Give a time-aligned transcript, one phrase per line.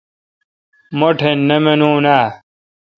[0.97, 2.21] مہ ٹھ نہ منون اہ؟